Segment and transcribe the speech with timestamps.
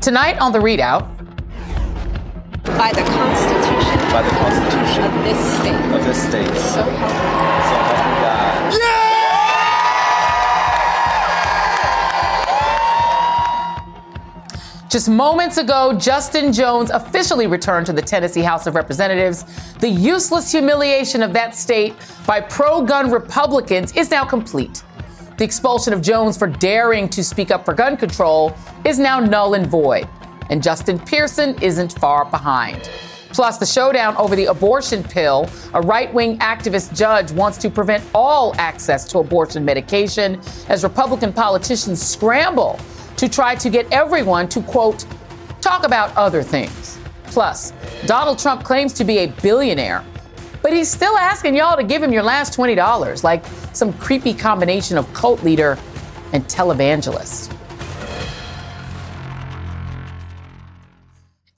[0.00, 1.02] Tonight on the ReidOut.
[2.64, 3.98] By the Constitution.
[4.10, 5.04] By the Constitution.
[5.04, 5.74] Of this state.
[5.94, 6.46] Of this state.
[6.46, 7.62] So help me God.
[7.68, 8.72] So help me God.
[8.72, 8.98] Yeah!
[14.88, 19.44] Just moments ago, Justin Jones officially returned to the Tennessee House of Representatives.
[19.74, 21.94] The useless humiliation of that state
[22.26, 24.82] by pro gun Republicans is now complete.
[25.38, 28.52] The expulsion of Jones for daring to speak up for gun control
[28.84, 30.08] is now null and void.
[30.50, 32.90] And Justin Pearson isn't far behind.
[33.30, 35.48] Plus, the showdown over the abortion pill.
[35.74, 41.32] A right wing activist judge wants to prevent all access to abortion medication as Republican
[41.32, 42.80] politicians scramble
[43.16, 45.06] to try to get everyone to, quote,
[45.60, 46.98] talk about other things.
[47.26, 47.72] Plus,
[48.06, 50.04] Donald Trump claims to be a billionaire,
[50.62, 54.98] but he's still asking y'all to give him your last $20, like some creepy combination
[54.98, 55.78] of cult leader
[56.32, 57.54] and televangelist.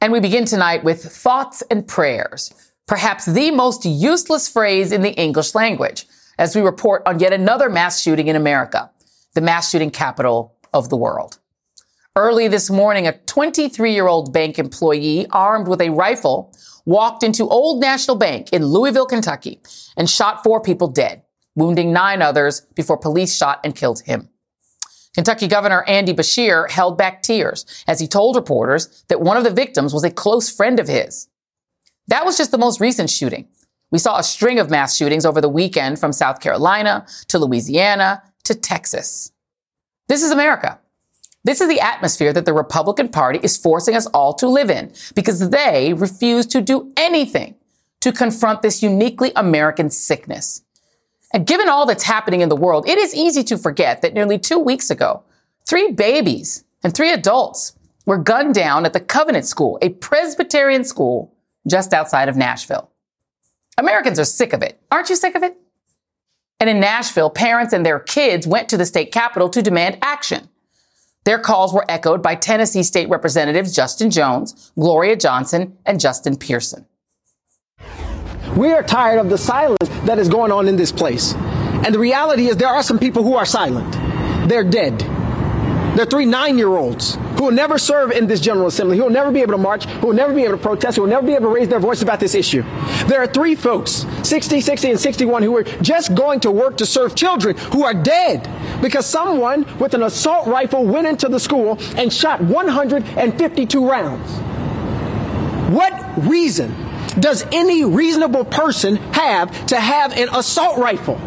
[0.02, 2.54] And we begin tonight with thoughts and prayers,
[2.86, 6.06] perhaps the most useless phrase in the English language,
[6.38, 8.90] as we report on yet another mass shooting in America,
[9.34, 11.39] the mass shooting capital of the world.
[12.16, 16.52] Early this morning, a 23 year old bank employee armed with a rifle
[16.84, 19.60] walked into Old National Bank in Louisville, Kentucky
[19.96, 21.22] and shot four people dead,
[21.54, 24.28] wounding nine others before police shot and killed him.
[25.14, 29.50] Kentucky Governor Andy Beshear held back tears as he told reporters that one of the
[29.50, 31.28] victims was a close friend of his.
[32.08, 33.46] That was just the most recent shooting.
[33.92, 38.24] We saw a string of mass shootings over the weekend from South Carolina to Louisiana
[38.44, 39.30] to Texas.
[40.08, 40.80] This is America.
[41.44, 44.92] This is the atmosphere that the Republican Party is forcing us all to live in
[45.14, 47.54] because they refuse to do anything
[48.00, 50.62] to confront this uniquely American sickness.
[51.32, 54.38] And given all that's happening in the world, it is easy to forget that nearly
[54.38, 55.22] two weeks ago,
[55.66, 61.34] three babies and three adults were gunned down at the Covenant School, a Presbyterian school
[61.66, 62.90] just outside of Nashville.
[63.78, 64.78] Americans are sick of it.
[64.90, 65.56] Aren't you sick of it?
[66.58, 70.49] And in Nashville, parents and their kids went to the state capitol to demand action.
[71.24, 76.86] Their calls were echoed by Tennessee State Representatives Justin Jones, Gloria Johnson, and Justin Pearson.
[78.56, 81.34] We are tired of the silence that is going on in this place.
[81.34, 83.92] And the reality is, there are some people who are silent.
[84.48, 84.98] They're dead.
[85.96, 89.10] They're three nine year olds who will never serve in this General Assembly, who will
[89.10, 91.26] never be able to march, who will never be able to protest, who will never
[91.26, 92.62] be able to raise their voice about this issue.
[93.06, 96.86] There are three folks, 60, 60, and 61, who are just going to work to
[96.86, 98.46] serve children who are dead
[98.80, 104.30] because someone with an assault rifle went into the school and shot 152 rounds.
[105.74, 105.92] What
[106.28, 106.74] reason
[107.18, 111.20] does any reasonable person have to have an assault rifle?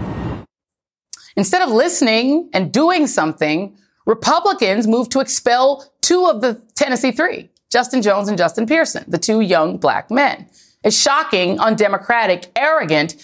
[1.35, 3.75] Instead of listening and doing something,
[4.05, 9.17] Republicans moved to expel two of the Tennessee three, Justin Jones and Justin Pearson, the
[9.17, 10.47] two young black men.
[10.83, 13.15] A shocking, undemocratic, arrogant,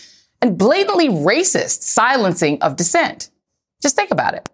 [0.42, 3.30] and blatantly racist silencing of dissent.
[3.82, 4.50] Just think about it.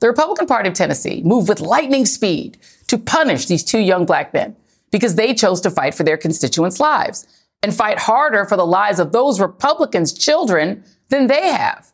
[0.00, 4.34] The Republican Party of Tennessee moved with lightning speed to punish these two young black
[4.34, 4.56] men
[4.90, 7.26] because they chose to fight for their constituents' lives
[7.62, 11.92] and fight harder for the lives of those Republicans' children than they have.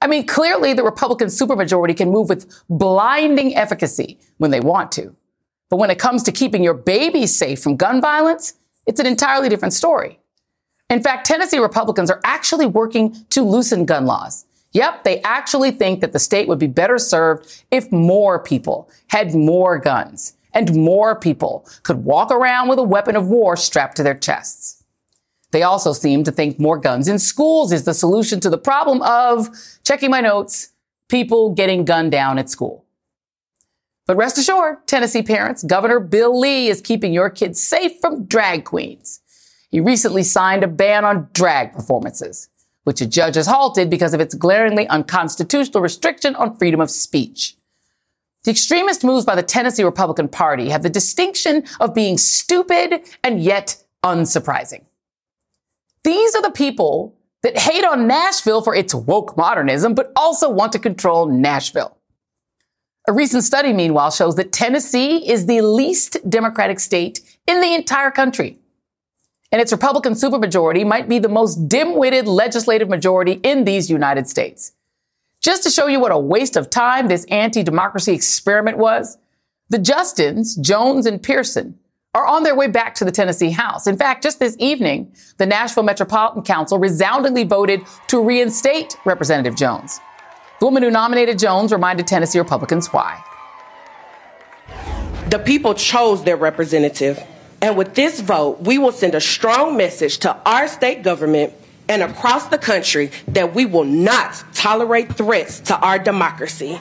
[0.00, 5.14] I mean, clearly the Republican supermajority can move with blinding efficacy when they want to.
[5.70, 9.48] But when it comes to keeping your babies safe from gun violence, it's an entirely
[9.48, 10.18] different story.
[10.90, 14.44] In fact, Tennessee Republicans are actually working to loosen gun laws.
[14.72, 19.34] Yep, they actually think that the state would be better served if more people had
[19.34, 24.02] more guns and more people could walk around with a weapon of war strapped to
[24.02, 24.82] their chests.
[25.50, 29.02] They also seem to think more guns in schools is the solution to the problem
[29.02, 29.50] of,
[29.84, 30.70] checking my notes,
[31.08, 32.86] people getting gunned down at school.
[34.06, 38.64] But rest assured, Tennessee parents, Governor Bill Lee is keeping your kids safe from drag
[38.64, 39.20] queens.
[39.70, 42.48] He recently signed a ban on drag performances,
[42.84, 47.56] which a judge has halted because of its glaringly unconstitutional restriction on freedom of speech.
[48.44, 53.40] The extremist moves by the Tennessee Republican Party have the distinction of being stupid and
[53.40, 54.84] yet unsurprising.
[56.02, 60.72] These are the people that hate on Nashville for its woke modernism, but also want
[60.72, 61.96] to control Nashville.
[63.08, 68.12] A recent study, meanwhile, shows that Tennessee is the least Democratic state in the entire
[68.12, 68.58] country.
[69.52, 74.72] And its Republican supermajority might be the most dim-witted legislative majority in these United States.
[75.42, 79.18] Just to show you what a waste of time this anti-democracy experiment was,
[79.68, 81.78] the Justins, Jones and Pearson,
[82.14, 83.86] are on their way back to the Tennessee House.
[83.86, 89.98] In fact, just this evening, the Nashville Metropolitan Council resoundingly voted to reinstate Representative Jones.
[90.60, 93.22] The woman who nominated Jones reminded Tennessee Republicans why.
[95.28, 97.22] The people chose their representative.
[97.62, 101.54] And with this vote, we will send a strong message to our state government
[101.88, 106.80] and across the country that we will not tolerate threats to our democracy.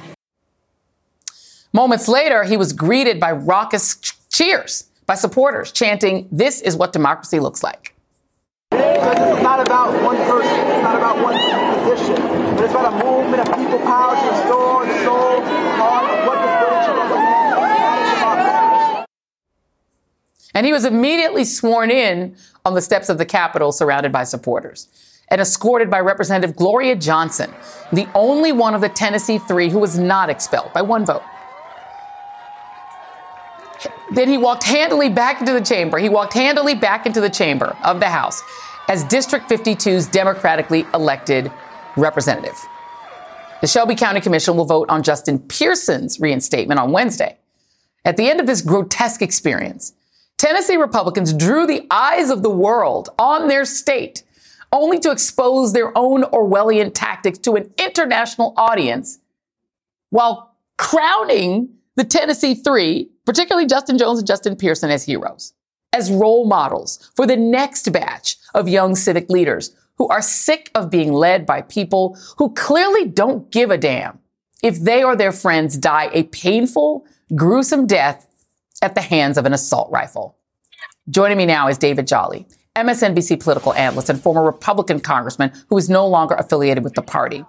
[1.72, 3.96] Moments later, he was greeted by raucous
[4.30, 7.94] cheers by supporters chanting, This is what democracy looks like.
[8.72, 11.36] Because this is not about one person, it's not about one
[11.80, 12.16] position,
[12.56, 15.42] but it's about a movement of people power to restore the soul,
[15.78, 16.81] heart of what this nation
[20.54, 24.88] And he was immediately sworn in on the steps of the Capitol, surrounded by supporters
[25.32, 27.52] and escorted by Representative Gloria Johnson,
[27.94, 31.24] the only one of the Tennessee three who was not expelled by one vote.
[34.12, 35.98] Then he walked handily back into the chamber.
[35.98, 38.44] He walked handily back into the chamber of the House
[38.90, 41.50] as District 52's democratically elected
[41.96, 42.60] representative.
[43.62, 47.38] The Shelby County Commission will vote on Justin Pearson's reinstatement on Wednesday.
[48.04, 49.94] At the end of this grotesque experience,
[50.42, 54.24] Tennessee Republicans drew the eyes of the world on their state,
[54.72, 59.20] only to expose their own Orwellian tactics to an international audience
[60.10, 65.54] while crowning the Tennessee Three, particularly Justin Jones and Justin Pearson, as heroes,
[65.94, 70.90] as role models for the next batch of young civic leaders who are sick of
[70.90, 74.18] being led by people who clearly don't give a damn
[74.64, 77.06] if they or their friends die a painful,
[77.36, 78.26] gruesome death
[78.82, 80.38] at the hands of an assault rifle.
[81.10, 85.90] Joining me now is David Jolly, MSNBC political analyst and former Republican congressman who is
[85.90, 87.44] no longer affiliated with the party.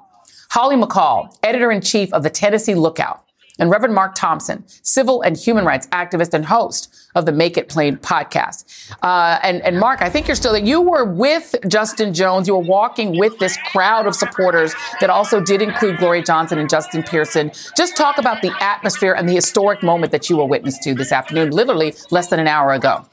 [0.51, 3.25] Holly McCall, editor in chief of the Tennessee Lookout,
[3.63, 7.69] and Reverend Mark Thompson, civil and human rights activist and host of the Make It
[7.69, 8.91] Plain podcast.
[9.01, 10.65] Uh, and, and Mark, I think you're still, there.
[10.65, 12.49] you were with Justin Jones.
[12.49, 16.69] You were walking with this crowd of supporters that also did include Gloria Johnson and
[16.69, 17.53] Justin Pearson.
[17.77, 21.13] Just talk about the atmosphere and the historic moment that you were witness to this
[21.13, 23.07] afternoon, literally less than an hour ago.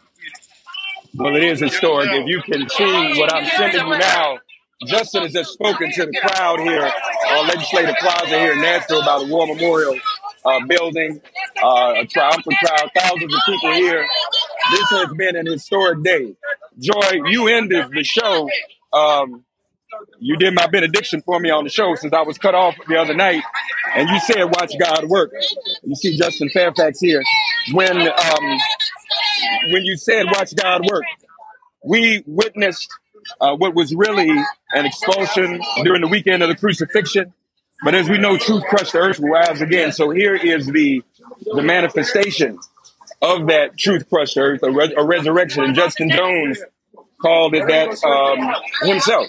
[1.13, 2.10] Well, it is historic.
[2.10, 4.40] If you can see what I'm sending you now,
[4.88, 6.92] Justin has just spoken to the crowd here
[7.34, 10.00] on Legislative Plaza here in Nashville about the War Memorial
[10.45, 11.21] uh, building,
[11.62, 14.06] uh, a triumphant crowd, thousands of people here.
[14.71, 16.36] This has been an historic day.
[16.80, 18.50] Joy, you ended the show.
[18.94, 19.44] Um,
[20.19, 22.97] you did my benediction for me on the show since I was cut off the
[22.97, 23.44] other night,
[23.95, 25.31] and you said, "Watch God work."
[25.83, 27.21] You see Justin Fairfax here.
[27.74, 28.59] When um,
[29.71, 31.03] when you said, "Watch God work,"
[31.83, 32.89] we witnessed
[33.41, 37.33] uh, what was really an expulsion during the weekend of the crucifixion.
[37.83, 39.91] But as we know, truth crushed the earth will rise again.
[39.91, 41.01] So here is the
[41.45, 42.59] the manifestation
[43.21, 45.63] of that truth crushed earth, a, a resurrection.
[45.63, 46.59] And Justin Jones
[47.21, 49.27] called it that um, himself.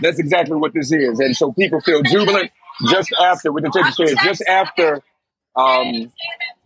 [0.00, 1.20] That's exactly what this is.
[1.20, 2.50] And so people feel jubilant
[2.88, 5.00] just after, what the text says, just after,
[5.56, 6.12] um,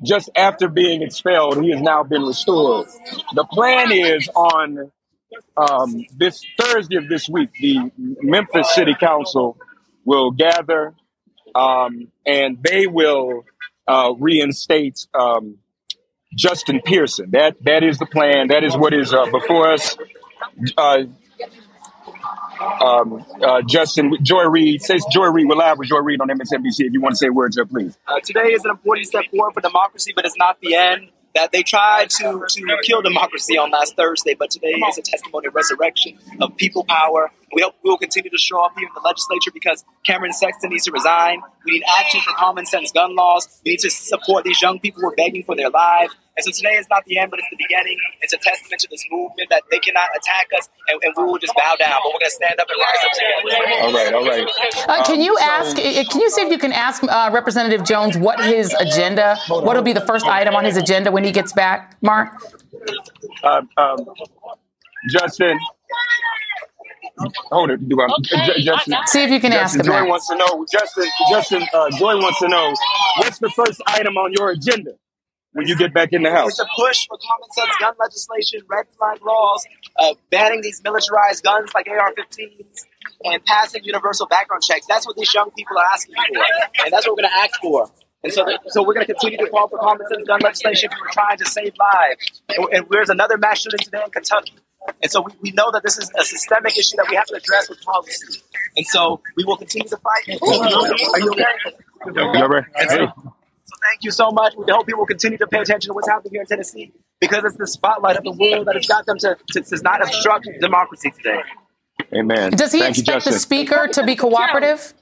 [0.03, 2.89] just after being expelled, he has now been restored.
[3.35, 4.91] The plan is on
[5.57, 9.57] um, this Thursday of this week, the Memphis City Council
[10.05, 10.95] will gather
[11.55, 13.45] um, and they will
[13.87, 15.59] uh, reinstate um,
[16.35, 17.31] Justin Pearson.
[17.31, 18.49] That that is the plan.
[18.49, 19.97] That is what is uh, before us.
[20.77, 21.05] Uh,
[22.81, 25.49] um, uh, Justin, Joy Reid says Joy Reid.
[25.49, 26.81] We're live with Joy Reid on MSNBC.
[26.81, 27.97] If you want to say words, up, please.
[28.07, 31.11] Uh, today is an important step forward for democracy, but it's not the end.
[31.35, 35.47] That they tried to, to kill democracy on last Thursday, but today is a testimony
[35.47, 37.31] of resurrection of people power.
[37.55, 40.71] We hope we will continue to show up here in the legislature because Cameron Sexton
[40.71, 41.41] needs to resign.
[41.65, 43.61] We need action for common sense gun laws.
[43.65, 46.15] We need to support these young people who are begging for their lives.
[46.37, 47.97] And so today is not the end, but it's the beginning.
[48.21, 51.39] It's a testament to this movement that they cannot attack us, and, and we will
[51.39, 51.99] just bow down.
[52.05, 53.83] But we're going to stand up and rise up together.
[53.83, 54.89] All right, all right.
[54.89, 55.77] Uh, can Um, you so- ask?
[55.79, 59.37] uh, Can you see if you can ask uh, Representative Jones what his agenda?
[59.49, 62.41] What will be the first item on his agenda when he gets back, Mark?
[63.43, 64.07] Uh, um,
[65.11, 65.59] Justin,
[67.51, 67.89] hold it.
[67.89, 70.09] Do I, J- Justin, See if you can ask Justin, him Joy that.
[70.09, 70.67] wants to know.
[70.71, 72.75] Justin, Justin, uh, Joy wants to know
[73.19, 74.93] what's the first item on your agenda
[75.53, 76.51] when you get back in the house.
[76.51, 79.67] It's a push for common sense gun legislation, red flag laws,
[79.99, 82.85] uh, banning these militarized guns like AR-15s,
[83.25, 84.87] and passing universal background checks.
[84.87, 86.45] That's what these young people are asking for,
[86.85, 87.91] and that's what we're going to act for.
[88.25, 90.91] And so, so we're going to continue to call for common sense gun legislation.
[91.01, 92.43] We're trying to save lives.
[92.49, 94.55] And, and there's another mass shooting today in Kentucky.
[95.03, 97.37] And so we, we know that this is a systemic issue that we have to
[97.37, 98.43] address with policy.
[98.77, 100.41] And so we will continue to fight.
[100.43, 101.45] Are you okay?
[102.07, 102.65] You all right?
[102.77, 104.55] And so, so thank you so much.
[104.57, 107.45] We hope people will continue to pay attention to what's happening here in Tennessee because
[107.45, 110.49] it's the spotlight of the world that has got them to, to, to not obstruct
[110.61, 111.41] democracy today.
[112.15, 112.53] Amen.
[112.53, 114.95] Does he Thank you, expect the speaker to be cooperative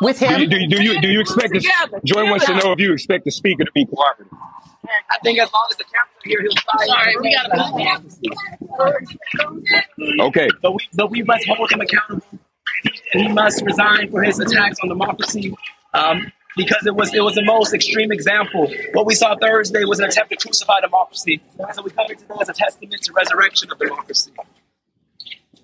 [0.00, 0.50] with Do you, him?
[0.50, 1.64] do, you, do you do you expect this?
[2.04, 4.32] Joy wants to know if you expect the speaker to be cooperative.
[4.84, 6.88] I think as long as the cameras are here, he'll fight.
[6.88, 7.56] Sorry, we gotta
[10.26, 10.48] Okay.
[10.60, 12.26] But we, but we must hold him accountable.
[13.12, 15.54] He must resign for his attacks on democracy.
[15.94, 18.72] Um, because it was it was the most extreme example.
[18.92, 21.40] What we saw Thursday was an attempt to crucify democracy.
[21.74, 24.32] So we come here today as a testament to resurrection of democracy.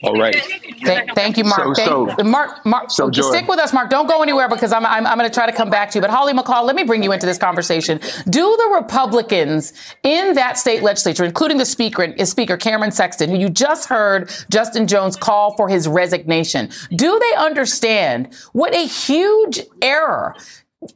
[0.04, 0.36] All right.
[0.84, 1.74] Thank, thank you, Mark.
[1.76, 3.90] So- Thank- so- Mark, Mark, so, stick with us, Mark.
[3.90, 6.00] Don't go anywhere because I'm, I'm, I'm going to try to come back to you.
[6.00, 7.98] But Holly McCall, let me bring you into this conversation.
[8.30, 9.72] Do the Republicans
[10.04, 14.30] in that state legislature, including the speaker, is Speaker Cameron Sexton, who you just heard
[14.50, 20.36] Justin Jones call for his resignation, do they understand what a huge error,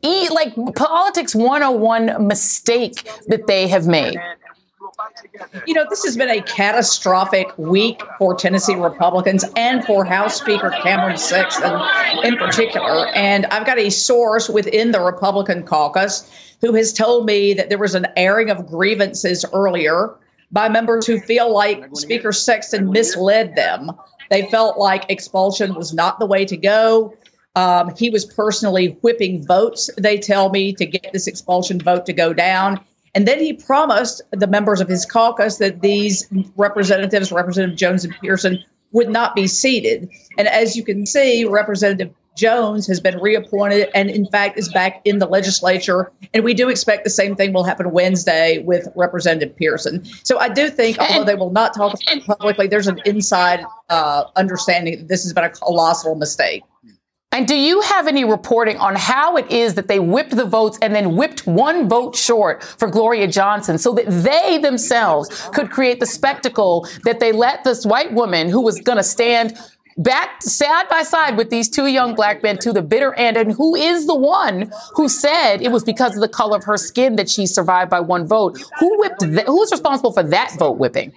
[0.03, 4.17] e- like politics 101 mistake that they have made?
[5.67, 10.71] You know, this has been a catastrophic week for Tennessee Republicans and for House Speaker
[10.83, 11.81] Cameron Sexton
[12.25, 13.07] in particular.
[13.09, 17.79] And I've got a source within the Republican caucus who has told me that there
[17.79, 20.15] was an airing of grievances earlier
[20.53, 23.91] by members who feel like Speaker Sexton misled them.
[24.31, 27.17] They felt like expulsion was not the way to go.
[27.55, 32.13] Um, he was personally whipping votes, they tell me, to get this expulsion vote to
[32.13, 32.81] go down.
[33.15, 38.15] And then he promised the members of his caucus that these representatives, Representative Jones and
[38.21, 40.09] Pearson, would not be seated.
[40.39, 45.03] And as you can see, Representative Jones has been reappointed and, in fact, is back
[45.05, 46.11] in the legislature.
[46.33, 50.05] And we do expect the same thing will happen Wednesday with Representative Pearson.
[50.25, 53.65] So I do think, although they will not talk about it publicly, there's an inside
[53.91, 56.63] uh, understanding that this has been a colossal mistake.
[57.33, 60.79] And do you have any reporting on how it is that they whipped the votes
[60.83, 65.99] and then whipped one vote short for Gloria Johnson so that they themselves could create
[65.99, 69.57] the spectacle that they let this white woman who was going to stand
[69.97, 73.39] back side by side with these two young black men to the bitter end?
[73.39, 76.77] And who is the one who said it was because of the color of her
[76.77, 78.63] skin that she survived by one vote?
[78.79, 81.13] Who whipped th- who's responsible for that vote whipping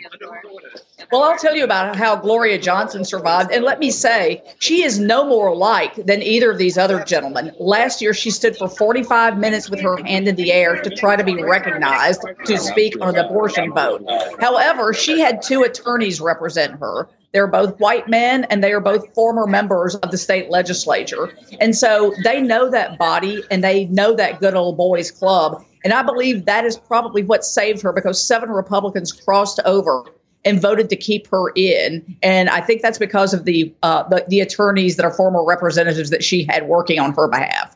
[1.11, 3.51] Well, I'll tell you about how Gloria Johnson survived.
[3.51, 7.51] And let me say, she is no more liked than either of these other gentlemen.
[7.59, 11.15] Last year, she stood for 45 minutes with her hand in the air to try
[11.15, 14.03] to be recognized to speak on an abortion vote.
[14.39, 17.07] However, she had two attorneys represent her.
[17.33, 21.33] They're both white men and they are both former members of the state legislature.
[21.59, 25.61] And so they know that body and they know that good old boys club.
[25.83, 30.05] And I believe that is probably what saved her because seven Republicans crossed over
[30.45, 32.17] and voted to keep her in.
[32.23, 36.11] And I think that's because of the, uh, the the attorneys that are former representatives
[36.11, 37.74] that she had working on her behalf.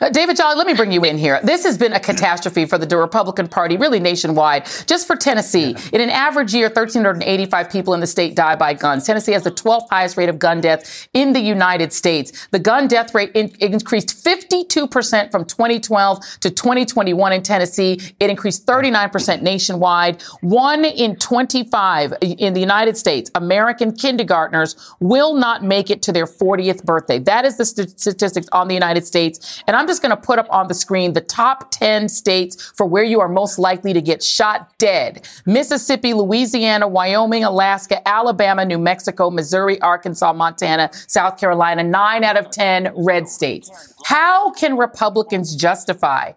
[0.00, 1.40] Uh, David Jolly, let me bring you in here.
[1.42, 4.66] This has been a catastrophe for the Republican Party, really nationwide.
[4.86, 9.04] Just for Tennessee, in an average year, 1,385 people in the state die by guns.
[9.04, 12.48] Tennessee has the 12th highest rate of gun death in the United States.
[12.50, 18.00] The gun death rate in- increased 52% from 2012 to 2021 in Tennessee.
[18.20, 20.22] It increased 39% nationwide.
[20.40, 26.26] One in 25 in the United States, American kindergartners will not make it to their
[26.26, 27.18] 40th birthday.
[27.18, 29.62] That is the st- statistics on the United States.
[29.66, 32.86] And I'm just going to put up on the screen the top 10 states for
[32.86, 35.28] where you are most likely to get shot dead.
[35.46, 42.50] Mississippi, Louisiana, Wyoming, Alaska, Alabama, New Mexico, Missouri, Arkansas, Montana, South Carolina, nine out of
[42.50, 43.94] 10 red states.
[44.04, 46.32] How can Republicans justify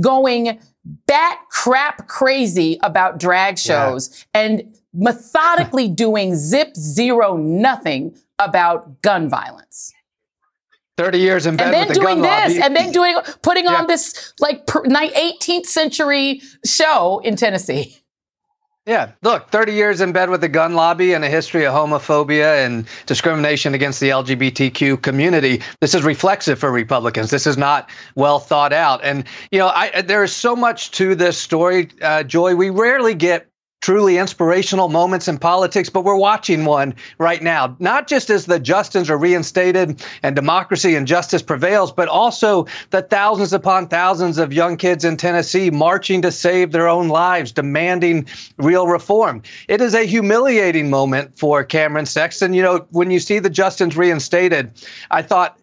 [0.00, 0.58] going
[1.06, 9.92] bat crap crazy about drag shows and methodically doing zip zero nothing about gun violence?
[11.02, 12.62] 30 years in bed and then with the doing gun this lobby.
[12.62, 13.74] and then doing putting Yeah.
[13.74, 17.96] on this like 18th century show in Tennessee.
[18.84, 22.66] Yeah, look, 30 years in bed with the gun lobby and a history of homophobia
[22.66, 25.62] and discrimination against the LGBTQ community.
[25.80, 27.30] This is reflexive for Republicans.
[27.30, 29.00] This is not well thought out.
[29.04, 32.56] And, you know, I, there is so much to this story, uh, Joy.
[32.56, 33.46] We rarely get
[33.82, 37.76] truly inspirational moments in politics, but we're watching one right now.
[37.80, 43.02] Not just as the Justins are reinstated and democracy and justice prevails, but also the
[43.02, 48.26] thousands upon thousands of young kids in Tennessee marching to save their own lives, demanding
[48.56, 49.42] real reform.
[49.68, 52.54] It is a humiliating moment for Cameron Sexton.
[52.54, 54.70] You know, when you see the Justins reinstated,
[55.10, 55.58] I thought,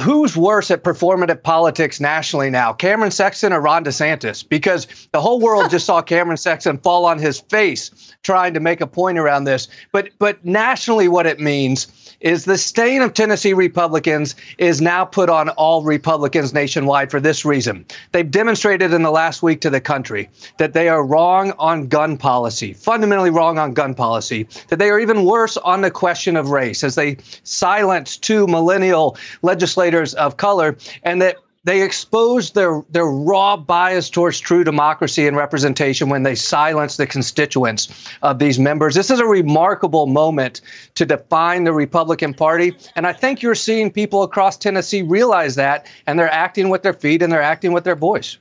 [0.00, 4.46] who's worse at performative politics nationally now, Cameron Sexton or Ron DeSantis?
[4.48, 8.80] Because the whole world just saw Cameron Sexton fall on his face trying to make
[8.80, 9.68] a point around this.
[9.92, 15.28] But but nationally, what it means is the stain of Tennessee Republicans is now put
[15.28, 17.84] on all Republicans nationwide for this reason.
[18.12, 22.16] They've demonstrated in the last week to the country that they are wrong on gun
[22.16, 26.48] policy, fundamentally wrong on gun policy, that they are even worse on the question of
[26.48, 33.06] race as they silence two millennial legislators of color, and that they exposed their their
[33.06, 38.94] raw bias towards true democracy and representation when they silenced the constituents of these members.
[38.94, 40.60] This is a remarkable moment
[40.94, 45.86] to define the Republican Party, and I think you're seeing people across Tennessee realize that,
[46.06, 48.38] and they're acting with their feet and they're acting with their voice.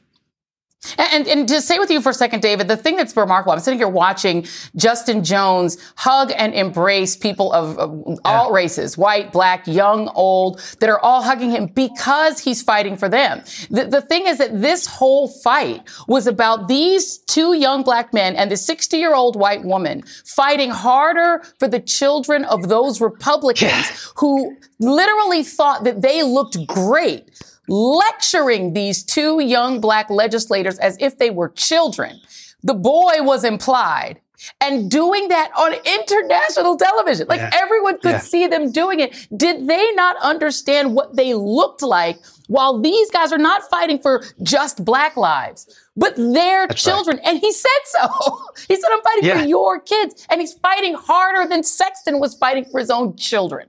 [0.98, 3.60] And, and to stay with you for a second, David, the thing that's remarkable, I'm
[3.60, 9.66] sitting here watching Justin Jones hug and embrace people of, of all races, white, black,
[9.66, 13.44] young, old, that are all hugging him because he's fighting for them.
[13.70, 18.36] The, the thing is that this whole fight was about these two young black men
[18.36, 24.12] and the 60 year old white woman fighting harder for the children of those Republicans
[24.18, 27.30] who literally thought that they looked great
[27.68, 32.20] lecturing these two young black legislators as if they were children.
[32.64, 34.20] The boy was implied
[34.60, 37.28] and doing that on international television.
[37.28, 37.50] Like Yeah.
[37.54, 38.20] everyone could Yeah.
[38.20, 39.16] see them doing it.
[39.36, 44.24] Did they not understand what they looked like while these guys are not fighting for
[44.42, 46.94] just black lives, but their That's right.
[46.94, 47.20] children?
[47.24, 48.08] And he said so.
[48.68, 49.42] he said, I'm fighting Yeah.
[49.42, 50.28] for your kids.
[50.30, 53.68] And he's fighting harder than Sexton was fighting for his own children.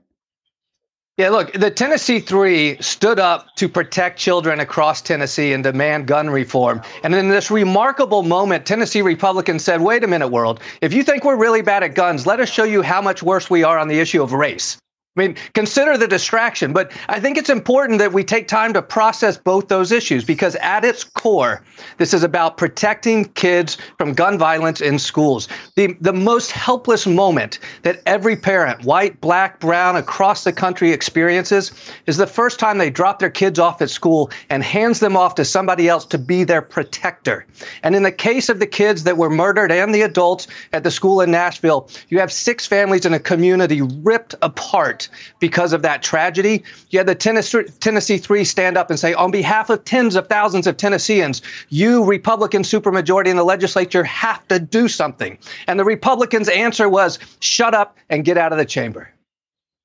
[1.17, 6.29] Yeah, look, the Tennessee Three stood up to protect children across Tennessee and demand gun
[6.29, 6.81] reform.
[7.03, 10.59] And in this remarkable moment, Tennessee Republicans said, wait a minute, world.
[10.81, 13.49] If you think we're really bad at guns, let us show you how much worse
[13.49, 14.77] we are on the issue of race.
[15.17, 18.81] I mean, consider the distraction, but I think it's important that we take time to
[18.81, 21.61] process both those issues because at its core,
[21.97, 25.47] this is about protecting kids from gun violence in schools.
[25.75, 31.71] The, the most helpless moment that every parent, white, black, brown, across the country experiences
[32.07, 35.35] is the first time they drop their kids off at school and hands them off
[35.35, 37.45] to somebody else to be their protector.
[37.83, 40.91] And in the case of the kids that were murdered and the adults at the
[40.91, 45.04] school in Nashville, you have six families in a community ripped apart
[45.39, 46.63] because of that tragedy.
[46.89, 50.27] You had the Tennessee, Tennessee Three stand up and say, on behalf of tens of
[50.27, 55.37] thousands of Tennesseans, you Republican supermajority in the legislature have to do something.
[55.67, 59.09] And the Republicans' answer was, shut up and get out of the chamber.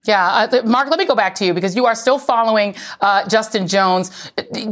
[0.06, 3.28] Yeah, uh, Mark, let me go back to you because you are still following uh,
[3.28, 4.08] Justin Jones.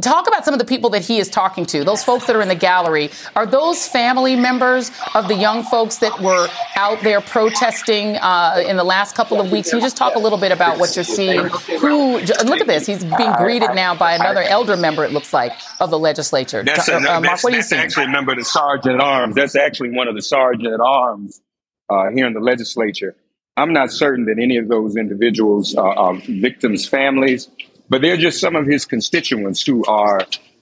[0.00, 2.40] Talk about some of the people that he is talking to, those folks that are
[2.40, 3.10] in the gallery.
[3.36, 8.78] Are those family members of the young folks that were out there protesting uh, in
[8.78, 9.68] the last couple of weeks?
[9.68, 11.40] Can you just talk a little bit about what you're seeing?
[11.80, 15.52] Who, look at this, he's being greeted now by another elder member, it looks like,
[15.78, 16.62] of the legislature.
[16.64, 17.82] That's, Uh, a, Mark, that's, what are you that's seeing?
[17.82, 19.34] actually a member of the sergeant at arms.
[19.34, 21.42] That's actually one of the sergeant at arms
[21.90, 23.14] uh, here in the legislature.
[23.58, 27.48] I'm not certain that any of those individuals uh, are victims' families,
[27.88, 30.20] but they're just some of his constituents who are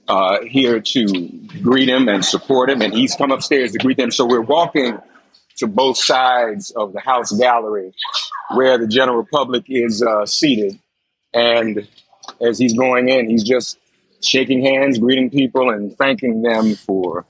[0.09, 1.29] uh, here to
[1.63, 2.81] greet him and support him.
[2.81, 4.11] And he's come upstairs to greet them.
[4.11, 4.99] So we're walking
[5.57, 7.93] to both sides of the House gallery
[8.55, 10.79] where the general public is uh, seated.
[11.35, 11.87] And
[12.41, 13.79] as he's going in, he's just
[14.23, 17.27] shaking hands, greeting people, and thanking them for,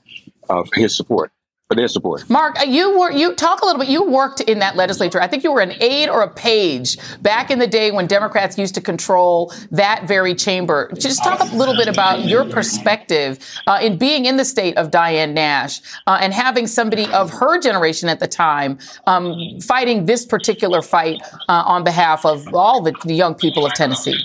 [0.49, 1.31] uh, for his support,
[1.67, 2.29] for their support.
[2.29, 3.89] Mark, uh, you were you talk a little bit.
[3.89, 5.21] You worked in that legislature.
[5.21, 8.57] I think you were an aide or a page back in the day when Democrats
[8.57, 10.89] used to control that very chamber.
[10.97, 14.91] Just talk a little bit about your perspective uh, in being in the state of
[14.91, 20.25] Diane Nash uh, and having somebody of her generation at the time um, fighting this
[20.25, 24.17] particular fight uh, on behalf of all the, the young people of Tennessee.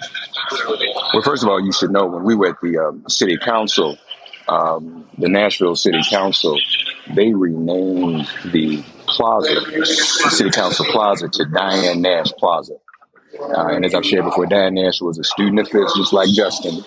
[1.12, 3.98] Well, first of all, you should know when we were at the um, city council,
[4.48, 6.58] um, the Nashville City Council,
[7.14, 9.86] they renamed the plaza, the
[10.30, 12.74] city council plaza, to Diane Nash Plaza.
[13.38, 16.28] Uh, and as I've shared before, Diane Nash was a student of Fisk, just like
[16.30, 16.84] Justin.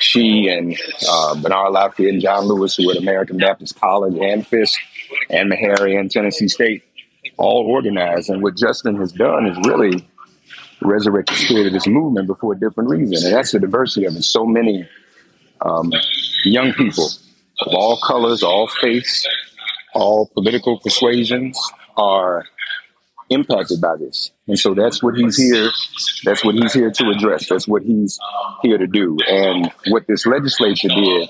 [0.00, 0.76] She and
[1.08, 4.78] uh, Bernard Lafayette and John Lewis, who were at American Baptist College and Fisk
[5.30, 6.84] and Meharry and Tennessee State,
[7.36, 8.30] all organized.
[8.30, 10.06] And what Justin has done is really
[10.80, 13.26] resurrect the spirit of this movement before a different reason.
[13.26, 14.22] And that's the diversity of it.
[14.22, 14.88] So many
[15.60, 15.92] um,
[16.44, 17.08] young people
[17.60, 19.26] of all colors, all faiths,
[19.94, 21.58] all political persuasions
[21.96, 22.44] are
[23.30, 24.30] impacted by this.
[24.46, 25.70] And so that's what he's here.
[26.24, 27.48] That's what he's here to address.
[27.48, 28.18] That's what he's
[28.62, 29.16] here to do.
[29.28, 31.28] And what this legislature did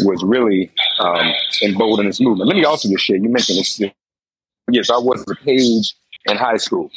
[0.00, 1.32] was really um,
[1.62, 2.48] embolden this movement.
[2.48, 3.80] Let me also just share, you mentioned this.
[4.70, 5.94] Yes, I was a page
[6.26, 6.90] in high school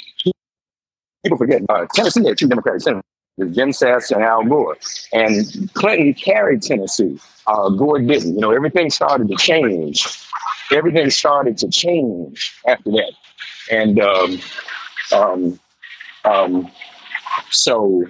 [1.23, 3.03] people forget uh, Tennessee had two Democratic senators,
[3.45, 4.77] Jim Sasser and Al Gore,
[5.13, 7.19] and Clinton carried Tennessee.
[7.47, 8.35] Uh, Gore didn't.
[8.35, 10.07] You know, everything started to change.
[10.71, 13.11] Everything started to change after that,
[13.71, 14.39] and um,
[15.13, 15.59] um,
[16.25, 16.71] um,
[17.49, 18.05] so.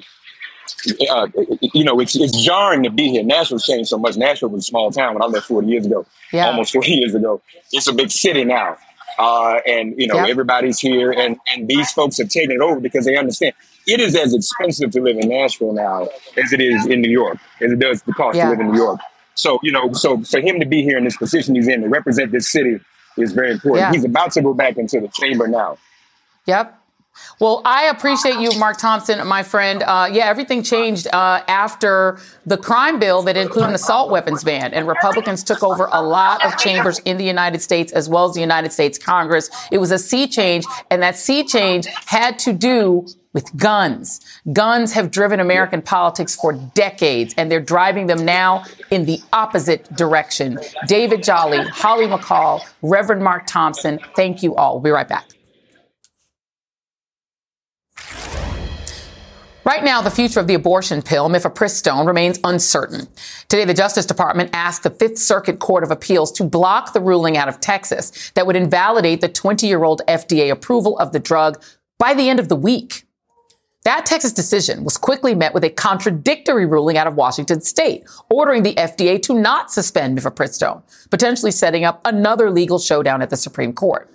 [1.12, 1.28] Uh,
[1.62, 3.24] you know, it's it's jarring to be here.
[3.24, 4.18] Nashville's changed so much.
[4.18, 6.48] Nashville was a small town when I left 40 years ago, Yeah.
[6.48, 7.40] almost 40 years ago.
[7.72, 8.78] It's a big city now.
[9.20, 13.06] Uh, and you know everybody's here, and and these folks have taken it over because
[13.06, 13.54] they understand
[13.88, 17.38] it is as expensive to live in Nashville now as it is in New York,
[17.62, 18.46] as it does the cost Yeah.
[18.46, 19.00] to live in New York.
[19.36, 21.90] So, you know, so for him to be here in this position he's in to
[21.90, 22.80] represent this city
[23.18, 23.82] is very important.
[23.82, 23.92] Yeah.
[23.92, 25.78] He's about to go back into the chamber now.
[26.46, 26.81] Yep.
[27.40, 29.84] Well, I appreciate you, Mark Thompson, my friend.
[29.84, 34.74] Uh, yeah, everything changed uh, after the crime bill that included an assault weapons ban,
[34.74, 38.36] and Republicans took over a lot of chambers in the United States as well as
[38.36, 39.50] the United States Congress.
[39.72, 44.20] It was a sea change, and that sea change had to do with guns.
[44.52, 49.92] Guns have driven American politics for decades, and they're driving them now in the opposite
[49.96, 50.60] direction.
[50.88, 54.74] David Jolly, Holly McCall, Reverend Mark Thompson, thank you all.
[54.76, 55.30] We'll be right back.
[59.64, 63.08] Right now, the future of the abortion pill, mifepristone, remains uncertain.
[63.48, 67.38] Today, the Justice Department asked the Fifth Circuit Court of Appeals to block the ruling
[67.38, 71.62] out of Texas that would invalidate the 20 year old FDA approval of the drug
[72.00, 73.06] by the end of the week.
[73.84, 78.64] That Texas decision was quickly met with a contradictory ruling out of Washington state, ordering
[78.64, 83.74] the FDA to not suspend mifepristone, potentially setting up another legal showdown at the Supreme
[83.74, 84.12] Court.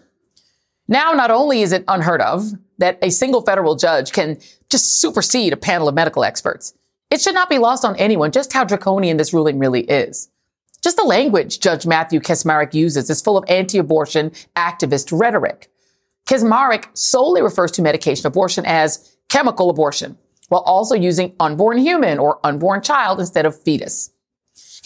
[0.88, 4.38] Now, not only is it unheard of that a single federal judge can
[4.70, 6.74] just supersede a panel of medical experts,
[7.10, 10.28] it should not be lost on anyone just how draconian this ruling really is.
[10.82, 15.70] Just the language Judge Matthew Kacsmaryk uses is full of anti-abortion activist rhetoric.
[16.26, 22.40] Kacsmaryk solely refers to medication abortion as chemical abortion, while also using unborn human or
[22.44, 24.10] unborn child instead of fetus.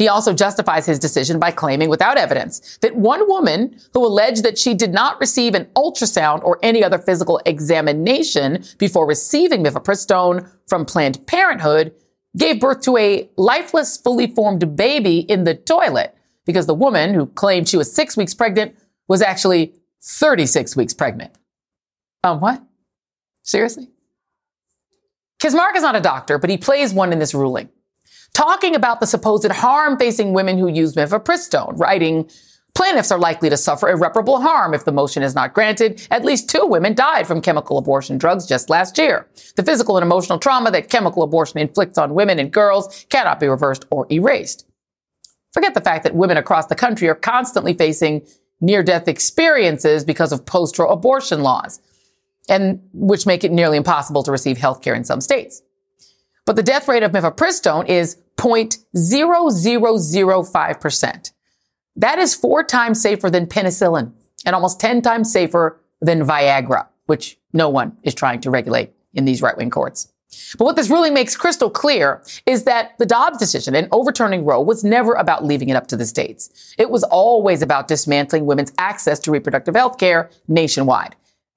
[0.00, 4.56] He also justifies his decision by claiming without evidence that one woman who alleged that
[4.56, 10.86] she did not receive an ultrasound or any other physical examination before receiving mifepristone from
[10.86, 11.92] Planned Parenthood
[12.34, 17.26] gave birth to a lifeless, fully formed baby in the toilet because the woman who
[17.26, 18.74] claimed she was six weeks pregnant
[19.06, 21.36] was actually 36 weeks pregnant.
[22.24, 22.62] Um, what?
[23.42, 23.90] Seriously?
[25.42, 27.68] Kacsmaryk is not a doctor, but he plays one in this ruling
[28.32, 32.28] talking about the supposed harm facing women who use mifepristone, writing,
[32.74, 36.06] plaintiffs are likely to suffer irreparable harm if the motion is not granted.
[36.10, 39.26] At least two women died from chemical abortion drugs just last year.
[39.56, 43.48] The physical and emotional trauma that chemical abortion inflicts on women and girls cannot be
[43.48, 44.66] reversed or erased.
[45.52, 48.26] Forget the fact that women across the country are constantly facing
[48.60, 51.80] near death experiences because of post abortion laws,
[52.48, 55.62] and which make it nearly impossible to receive health care in some states.
[56.50, 61.32] But the death rate of mifepristone is 0.0005%.
[61.94, 64.10] That is four times safer than penicillin
[64.44, 69.26] and almost 10 times safer than Viagra, which no one is trying to regulate in
[69.26, 70.12] these right wing courts.
[70.58, 74.60] But what this really makes crystal clear is that the Dobbs decision and overturning Roe
[74.60, 76.74] was never about leaving it up to the states.
[76.76, 81.14] It was always about dismantling women's access to reproductive health care nationwide.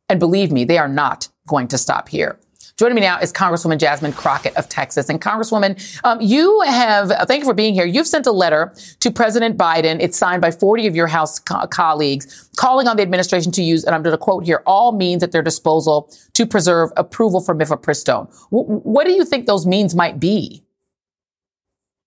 [0.08, 2.38] And believe me, they are not going to stop here.
[2.84, 5.08] Joining me now is Congresswoman Jasmine Crockett of Texas.
[5.08, 7.86] And Congresswoman, um, you have, uh, thank you for being here.
[7.86, 10.02] You've sent a letter to President Biden.
[10.02, 13.86] It's signed by 40 of your House co- colleagues calling on the administration to use,
[13.86, 17.56] and I'm going to quote here, all means at their disposal to preserve approval for
[17.56, 18.30] mifepristone.
[18.52, 20.62] W- what do you think those means might be?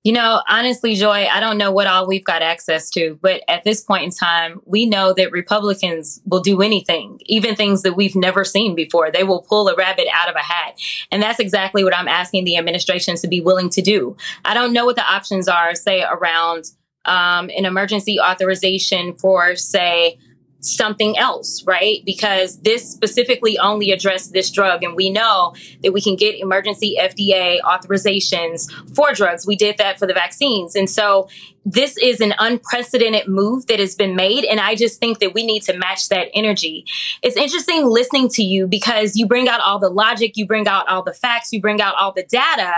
[0.07, 3.65] You know, honestly, Joy, I don't know what all we've got access to, but at
[3.65, 8.15] this point in time, we know that Republicans will do anything, even things that we've
[8.15, 9.11] never seen before.
[9.11, 10.79] They will pull a rabbit out of a hat.
[11.11, 14.17] And that's exactly what I'm asking the administration to be willing to do.
[14.45, 16.71] I don't know what the options are, say, around
[17.05, 20.21] um, an emergency authorization for, say,
[20.67, 22.03] something else, right?
[22.05, 24.83] Because this specifically only addressed this drug.
[24.83, 29.47] And we know that we can get emergency FDA authorizations for drugs.
[29.47, 30.75] We did that for the vaccines.
[30.75, 31.29] And so
[31.65, 34.45] this is an unprecedented move that has been made.
[34.45, 36.85] And I just think that we need to match that energy.
[37.23, 40.89] It's interesting listening to you because you bring out all the logic, you bring out
[40.89, 42.75] all the facts, you bring out all the data.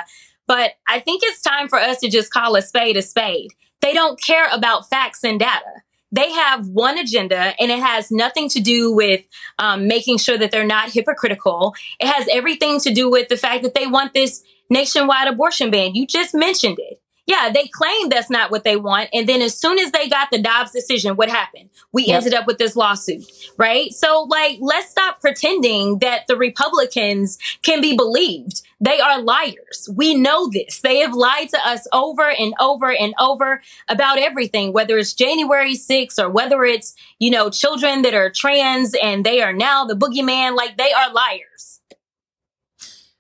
[0.46, 3.53] But I think it's time for us to just call a spade a spade.
[3.81, 8.49] They don't care about facts and data they have one agenda and it has nothing
[8.51, 9.23] to do with
[9.59, 11.75] um, making sure that they're not hypocritical.
[12.01, 15.94] It has everything to do with the fact that they want this nationwide abortion ban.
[15.94, 17.01] You just mentioned it.
[17.29, 19.11] Yeah, they claim that's not what they want.
[19.12, 21.69] And then as soon as they got the Dobbs decision, what happened?
[21.93, 22.17] We Yep.
[22.17, 23.23] ended up with this lawsuit,
[23.59, 23.93] right?
[23.93, 28.62] So, like, let's stop pretending that the Republicans can be believed.
[28.81, 29.91] They are liars.
[29.95, 30.81] We know this.
[30.81, 33.61] They have lied to us over and over and over
[33.91, 38.95] about everything, whether it's January 6th or whether it's, you know, children that are trans
[39.03, 40.57] and they are now the boogeyman.
[40.57, 41.78] Like, they are liars.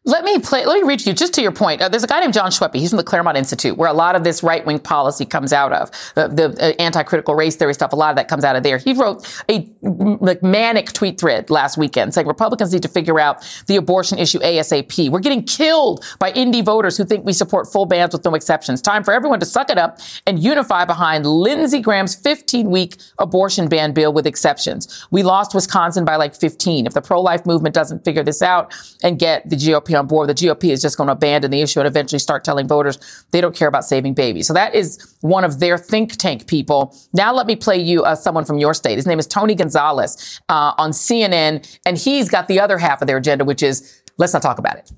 [0.08, 0.64] Let me play.
[0.64, 1.82] Let me read to you just to your point.
[1.82, 2.76] Uh, there's a guy named John Schweppe.
[2.76, 5.70] He's from the Claremont Institute, where a lot of this right wing policy comes out
[5.70, 7.92] of the, the uh, anti critical race theory stuff.
[7.92, 8.78] A lot of that comes out of there.
[8.78, 13.46] He wrote a like manic tweet thread last weekend saying Republicans need to figure out
[13.66, 15.10] the abortion issue ASAP.
[15.10, 18.80] We're getting killed by indie voters who think we support full bans with no exceptions.
[18.80, 23.68] Time for everyone to suck it up and unify behind Lindsey Graham's 15 week abortion
[23.68, 25.06] ban bill with exceptions.
[25.10, 26.86] We lost Wisconsin by like 15.
[26.86, 30.28] If the pro life movement doesn't figure this out and get the GOP on board,
[30.28, 32.98] the GOP is just going to abandon the issue and eventually start telling voters
[33.32, 34.46] they don't care about saving babies.
[34.46, 36.96] So that is one of their think tank people.
[37.12, 38.96] Now let me play you uh, someone from your state.
[38.96, 43.06] His name is Tony Gonzalez uh, on CNN, and he's got the other half of
[43.06, 44.90] their agenda, which is let's not talk about it.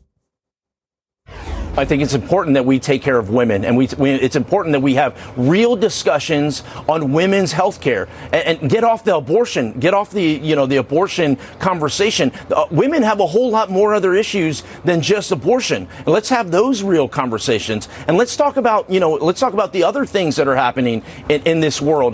[1.76, 4.72] I think it's important that we take care of women, and we, we, it's important
[4.72, 9.78] that we have real discussions on women's health care and, and, get off the abortion,
[9.78, 12.32] get off the you know the abortion conversation.
[12.50, 15.86] Uh, women have a whole lot more other issues than just abortion.
[15.98, 19.72] And let's have those real conversations, and let's talk about you know let's talk about
[19.72, 22.12] the other things that are happening in, in this world.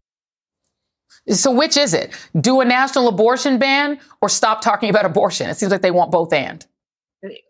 [1.31, 2.13] So which is it?
[2.39, 5.49] Do a national abortion ban or stop talking about abortion?
[5.49, 6.65] It seems like they want both and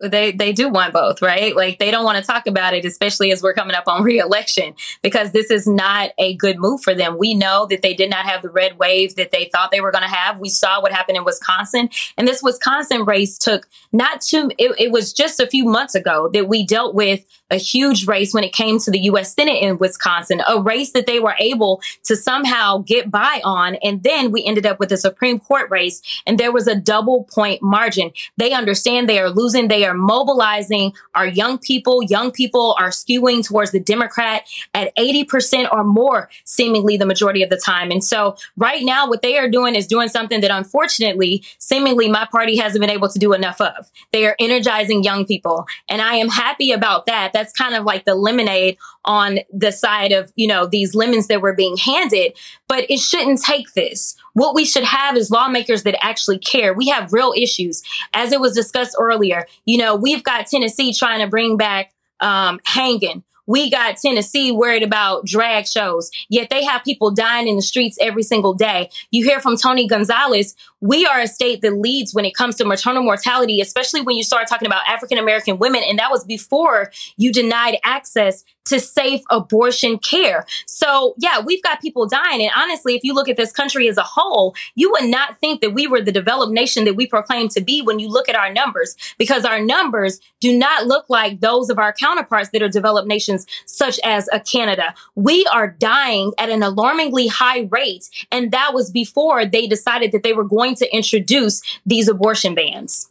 [0.01, 1.55] they they do want both, right?
[1.55, 4.75] Like they don't want to talk about it, especially as we're coming up on reelection,
[5.01, 7.17] because this is not a good move for them.
[7.17, 9.91] We know that they did not have the red wave that they thought they were
[9.91, 10.39] going to have.
[10.39, 14.51] We saw what happened in Wisconsin, and this Wisconsin race took not too.
[14.57, 18.33] It, it was just a few months ago that we dealt with a huge race
[18.33, 19.33] when it came to the U.S.
[19.33, 23.75] Senate in Wisconsin, a race that they were able to somehow get by on.
[23.75, 27.23] And then we ended up with a Supreme Court race and there was a double
[27.23, 28.11] point margin.
[28.35, 29.56] They understand they are losing.
[29.65, 32.03] They are mobilizing our young people.
[32.03, 37.49] Young people are skewing towards the Democrat at 80% or more, seemingly the majority of
[37.49, 37.89] the time.
[37.91, 42.27] And so right now, what they are doing is doing something that unfortunately, seemingly my
[42.31, 43.89] party hasn't been able to do enough of.
[44.11, 45.65] They are energizing young people.
[45.89, 50.11] And I am happy about that that's kind of like the lemonade on the side
[50.11, 52.37] of, you know, these lemons that were being handed.
[52.67, 54.15] But it shouldn't take this.
[54.33, 56.73] What we should have is lawmakers that actually care.
[56.73, 57.81] We have real issues.
[58.13, 62.59] As it was discussed earlier, you know, we've got Tennessee trying to bring back um,
[62.65, 67.61] hanging we got Tennessee worried about drag shows, yet they have people dying in the
[67.61, 68.89] streets every single day.
[69.09, 70.55] You hear from Tony Gonzalez.
[70.81, 74.23] We are a state that leads when it comes to maternal mortality, especially when you
[74.23, 75.83] start talking about African American women.
[75.83, 80.45] And that was before you denied access to safe abortion care.
[80.65, 82.41] So yeah, we've got people dying.
[82.41, 85.61] And honestly, if you look at this country as a whole, you would not think
[85.61, 88.35] that we were the developed nation that we proclaim to be when you look at
[88.35, 92.67] our numbers, because our numbers do not look like those of our counterparts that are
[92.67, 94.93] developed nations such as a Canada.
[95.15, 98.09] We are dying at an alarmingly high rate.
[98.31, 103.09] And that was before they decided that they were going to introduce these abortion bans.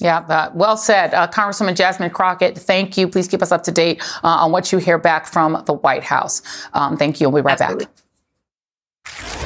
[0.00, 1.12] Yeah, uh, well said.
[1.12, 3.06] Uh, Congresswoman Jasmine Crockett, thank you.
[3.06, 6.04] Please keep us up to date uh, on what you hear back from the White
[6.04, 6.42] House.
[6.72, 7.28] Um, thank you.
[7.28, 7.86] We'll be right Absolutely.
[7.86, 9.40] back.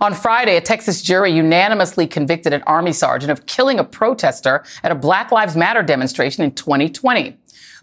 [0.00, 4.90] On Friday, a Texas jury unanimously convicted an Army sergeant of killing a protester at
[4.90, 7.36] a Black Lives Matter demonstration in 2020.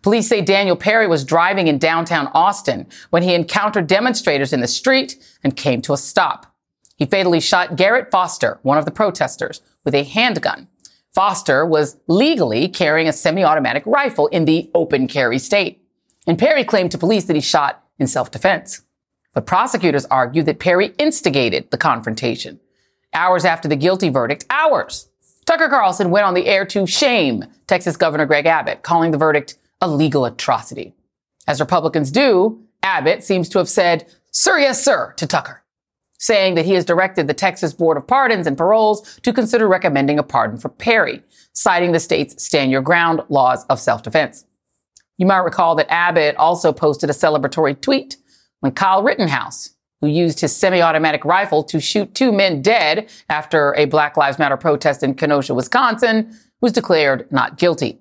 [0.08, 4.66] Police say Daniel Perry was driving in downtown Austin when he encountered demonstrators in the
[4.70, 6.56] street and came to a stop.
[6.96, 10.70] He fatally shot Garrett Foster, one of the protesters, with a handgun.
[11.14, 15.84] Foster was legally carrying a semi-automatic rifle in the open carry state.
[16.26, 18.84] And Perry claimed to police that he shot in self-defense.
[19.34, 22.62] But prosecutors argue that Perry instigated the confrontation.
[23.14, 25.10] Hours after the guilty verdict, hours,
[25.46, 29.58] Tucker Carlson went on the air to shame Texas Governor Greg Abbott, calling the verdict
[29.82, 30.94] a legal atrocity.
[31.48, 35.64] As Republicans do, Abbott seems to have said, sir, yes, sir, to Tucker,
[36.20, 40.20] saying that he has directed the Texas Board of Pardons and Paroles to consider recommending
[40.20, 44.46] a pardon for Perry, citing the state's stand your ground laws of self-defense.
[45.18, 48.18] You might recall that Abbott also posted a celebratory tweet
[48.60, 53.86] when Kyle Rittenhouse, who used his semi-automatic rifle to shoot two men dead after a
[53.86, 58.00] Black Lives Matter protest in Kenosha, Wisconsin, was declared not guilty.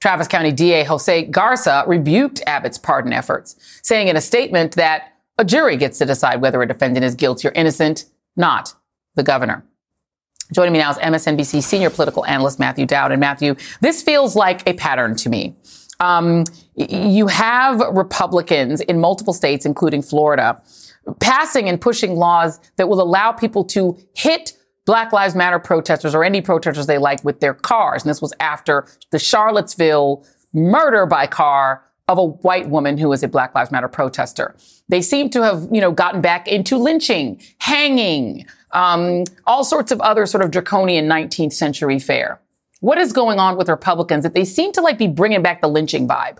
[0.00, 5.44] Travis County DA Jose Garza rebuked Abbott's pardon efforts, saying in a statement that a
[5.44, 8.74] jury gets to decide whether a defendant is guilty or innocent, not
[9.14, 9.64] the governor.
[10.52, 13.12] Joining me now is MSNBC senior political analyst Matthew Dowd.
[13.12, 15.54] And Matthew, this feels like a pattern to me.
[16.00, 20.60] Um, you have Republicans in multiple states, including Florida,
[21.20, 26.24] passing and pushing laws that will allow people to hit Black Lives Matter protesters or
[26.24, 28.02] any protesters they like with their cars.
[28.02, 33.22] And this was after the Charlottesville murder by car of a white woman who was
[33.22, 34.56] a Black Lives Matter protester.
[34.88, 40.00] They seem to have, you know, gotten back into lynching, hanging, um, all sorts of
[40.00, 42.40] other sort of draconian 19th century fare.
[42.80, 45.68] What is going on with Republicans that they seem to like be bringing back the
[45.68, 46.38] lynching vibe?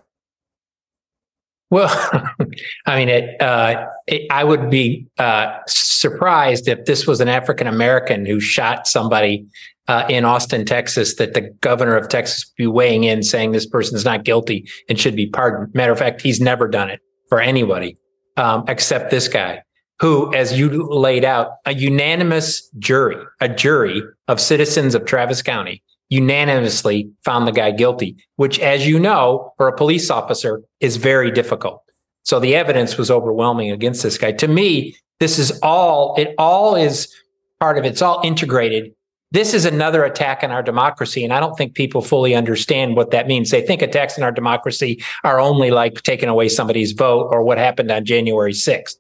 [1.71, 1.89] Well,
[2.87, 7.67] I mean, it, uh, it, I would be uh, surprised if this was an African
[7.67, 9.47] American who shot somebody
[9.89, 13.97] uh, in Austin, Texas, that the governor of Texas be weighing in saying this person
[13.97, 15.75] is not guilty and should be pardoned.
[15.75, 17.97] Matter of fact, he's never done it for anybody
[18.37, 19.63] um, except this guy,
[20.01, 25.83] who, as you laid out, a unanimous jury, a jury of citizens of Travis County
[26.11, 31.31] unanimously found the guy guilty, which, as you know, for a police officer is very
[31.31, 31.83] difficult.
[32.25, 34.33] So the evidence was overwhelming against this guy.
[34.33, 37.15] To me, this is all, it all is
[37.61, 37.89] part of it.
[37.89, 38.93] It's all integrated.
[39.33, 41.23] This is another attack on our democracy.
[41.23, 43.51] And I don't think people fully understand what that means.
[43.51, 47.57] They think attacks on our democracy are only like taking away somebody's vote or what
[47.57, 48.97] happened on January 6th.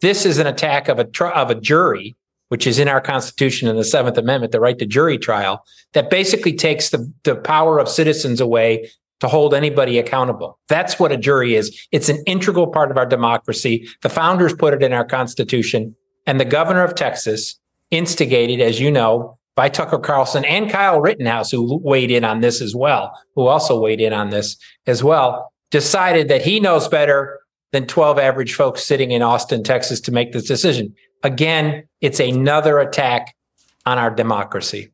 [0.00, 2.14] This is an attack of a, of a jury
[2.48, 6.10] which is in our Constitution in the Seventh Amendment, the right to jury trial, that
[6.10, 10.58] basically takes the, the power of citizens away to hold anybody accountable.
[10.68, 11.86] That's what a jury is.
[11.92, 13.88] It's an integral part of our democracy.
[14.02, 15.94] The founders put it in our Constitution,
[16.26, 17.58] and the governor of Texas,
[17.90, 22.60] instigated, as you know, by Tucker Carlson and Kyle Rittenhouse, who weighed in on this
[22.60, 27.40] as well, who also weighed in on this as well, decided that he knows better
[27.72, 30.94] than 12 average folks sitting in Austin, Texas to make this decision.
[31.24, 33.34] Again, it's another attack
[33.84, 34.92] on our democracy.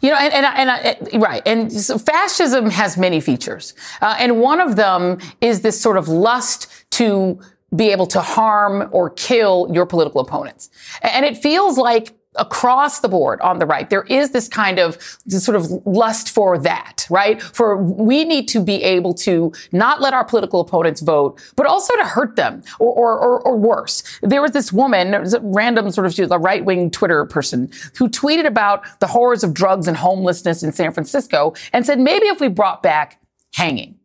[0.00, 1.42] You know, and, and, and, right.
[1.44, 3.74] And so fascism has many features.
[4.00, 7.40] Uh, and one of them is this sort of lust to
[7.74, 10.70] be able to harm or kill your political opponents.
[11.02, 14.98] And it feels like across the board on the right, there is this kind of
[15.26, 17.40] this sort of lust for that, right?
[17.40, 21.94] For we need to be able to not let our political opponents vote, but also
[21.96, 24.02] to hurt them or, or, or, or worse.
[24.22, 28.08] There was this woman, was a random sort of, a right wing Twitter person who
[28.08, 32.40] tweeted about the horrors of drugs and homelessness in San Francisco and said, maybe if
[32.40, 33.20] we brought back
[33.54, 33.98] hanging.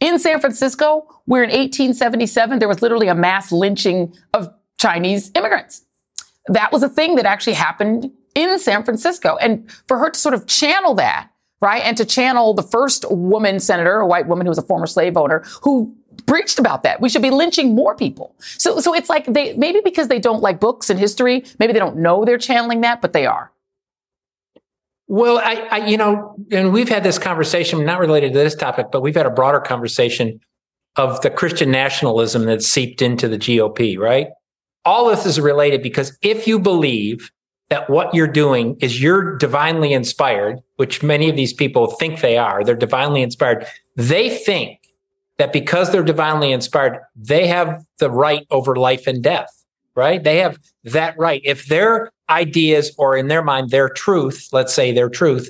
[0.00, 5.84] In San Francisco, where in 1877, there was literally a mass lynching of Chinese immigrants
[6.50, 9.36] that was a thing that actually happened in San Francisco.
[9.40, 11.82] And for her to sort of channel that, right?
[11.82, 15.16] And to channel the first woman senator, a white woman who was a former slave
[15.16, 15.94] owner, who
[16.26, 17.00] preached about that.
[17.00, 18.34] We should be lynching more people.
[18.38, 21.78] So, so it's like they, maybe because they don't like books and history, maybe they
[21.78, 23.52] don't know they're channeling that, but they are.
[25.06, 28.86] Well, I, I, you know, and we've had this conversation, not related to this topic,
[28.92, 30.40] but we've had a broader conversation
[30.96, 34.28] of the Christian nationalism that seeped into the GOP, right?
[34.84, 37.30] All this is related because if you believe
[37.68, 42.36] that what you're doing is you're divinely inspired, which many of these people think they
[42.36, 43.66] are, they're divinely inspired.
[43.96, 44.80] They think
[45.38, 49.64] that because they're divinely inspired, they have the right over life and death,
[49.94, 50.22] right?
[50.22, 51.40] They have that right.
[51.44, 55.48] If their ideas or in their mind, their truth, let's say their truth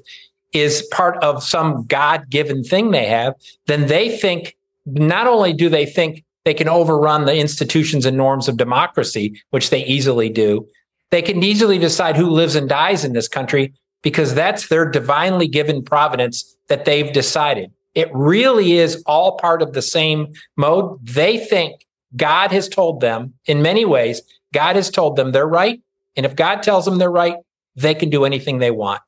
[0.53, 3.35] is part of some God given thing they have,
[3.67, 8.49] then they think not only do they think they can overrun the institutions and norms
[8.49, 10.67] of democracy, which they easily do.
[11.11, 15.49] They can easily decide who lives and dies in this country because that's their divinely
[15.49, 17.73] given providence that they've decided.
[17.95, 20.99] It really is all part of the same mode.
[21.05, 24.23] They think God has told them in many ways,
[24.55, 25.81] God has told them they're right.
[26.17, 27.37] And if God tells them they're right,
[27.77, 29.03] they can do anything they want.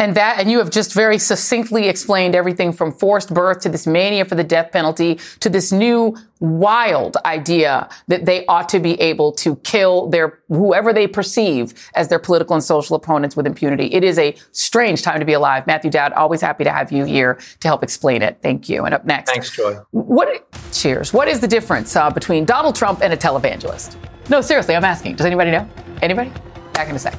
[0.00, 3.86] And that, and you have just very succinctly explained everything from forced birth to this
[3.86, 8.98] mania for the death penalty to this new wild idea that they ought to be
[8.98, 13.92] able to kill their, whoever they perceive as their political and social opponents with impunity.
[13.92, 15.66] It is a strange time to be alive.
[15.66, 18.38] Matthew Dowd, always happy to have you here to help explain it.
[18.40, 18.86] Thank you.
[18.86, 19.30] And up next.
[19.30, 19.80] Thanks, Joy.
[19.90, 21.12] What, cheers.
[21.12, 23.96] What is the difference uh, between Donald Trump and a televangelist?
[24.30, 25.16] No, seriously, I'm asking.
[25.16, 25.68] Does anybody know?
[26.00, 26.32] Anybody?
[26.72, 27.18] Back in a sec.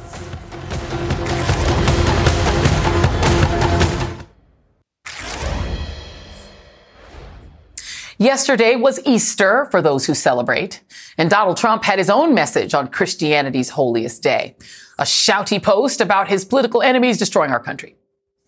[8.22, 10.84] Yesterday was Easter for those who celebrate,
[11.18, 14.56] and Donald Trump had his own message on Christianity's holiest day.
[15.00, 17.96] A shouty post about his political enemies destroying our country.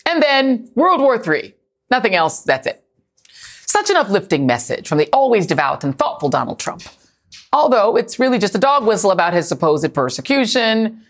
[0.07, 1.55] And then World War III.
[1.89, 2.83] Nothing else, that's it.
[3.65, 6.83] Such an uplifting message from the always devout and thoughtful Donald Trump.
[7.51, 11.01] Although it's really just a dog whistle about his supposed persecution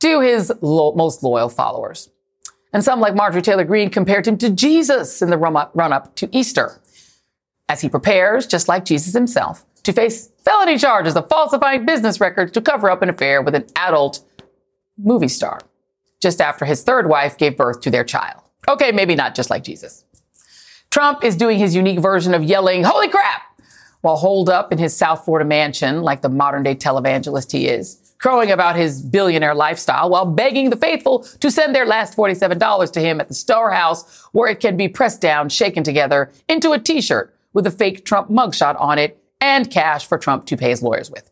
[0.00, 2.10] to his lo- most loyal followers.
[2.74, 5.94] And some, like Marjorie Taylor Greene, compared him to Jesus in the run up, run
[5.94, 6.81] up to Easter
[7.72, 12.52] as he prepares, just like Jesus himself, to face felony charges of falsifying business records
[12.52, 14.20] to cover up an affair with an adult
[14.98, 15.58] movie star,
[16.20, 18.42] just after his third wife gave birth to their child.
[18.68, 20.04] Okay, maybe not just like Jesus.
[20.90, 23.42] Trump is doing his unique version of yelling, holy crap,
[24.02, 28.14] while holed up in his South Florida mansion like the modern day televangelist he is,
[28.18, 33.00] crowing about his billionaire lifestyle while begging the faithful to send their last $47 to
[33.00, 37.31] him at the storehouse where it can be pressed down, shaken together into a t-shirt
[37.52, 41.10] with a fake Trump mugshot on it and cash for Trump to pay his lawyers
[41.10, 41.30] with.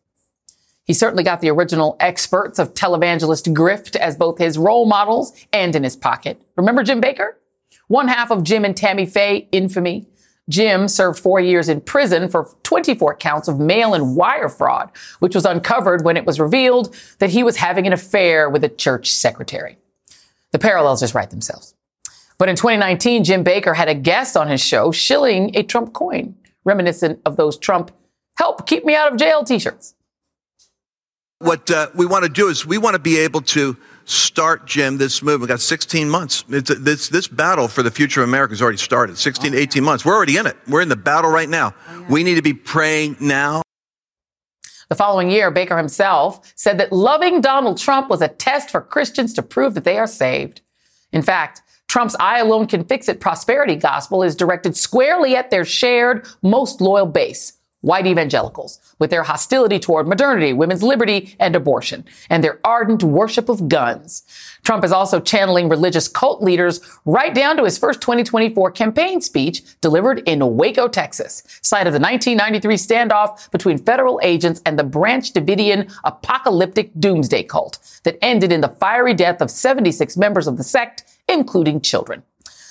[0.84, 5.76] He certainly got the original experts of televangelist grift as both his role models and
[5.76, 6.42] in his pocket.
[6.56, 7.34] Remember Jim Bakker?
[7.86, 10.06] One half of Jim and Tammy Faye infamy.
[10.48, 14.90] Jim served four years in prison for 24 counts of mail and wire fraud,
[15.20, 18.68] which was uncovered when it was revealed that he was having an affair with a
[18.68, 19.78] church secretary.
[20.50, 21.74] The parallels just write themselves.
[22.41, 26.34] But in 2019, Jim Bakker had a guest on his show shilling a Trump coin,
[26.64, 27.91] reminiscent of those Trump
[28.38, 29.95] help keep me out of jail t-shirts.
[31.41, 33.76] What uh, we want to do is we want to be able to
[34.07, 35.43] start, Jim, this movement.
[35.43, 36.47] We've got 16 months.
[36.49, 39.18] It's, this, this battle for the future of America has already started.
[39.18, 40.07] 16 to 18 months.
[40.07, 40.57] We're already in it.
[40.66, 41.74] We're in the battle right now.
[42.09, 43.61] We need to be praying now.
[44.88, 49.34] The following year, Bakker himself said that loving Donald Trump was a test for Christians
[49.34, 50.62] to prove that they are saved.
[51.12, 51.61] In fact,
[51.91, 56.80] Trump's I alone can fix it prosperity gospel is directed squarely at their shared, most
[56.80, 62.61] loyal base, white evangelicals, with their hostility toward modernity, women's liberty, and abortion, and their
[62.62, 64.22] ardent worship of guns.
[64.62, 69.61] Trump is also channeling religious cult leaders right down to his first 2024 campaign speech
[69.80, 75.32] delivered in Waco, Texas, site of the 1993 standoff between federal agents and the Branch
[75.32, 80.62] Davidian apocalyptic doomsday cult that ended in the fiery death of 76 members of the
[80.62, 82.22] sect, including children.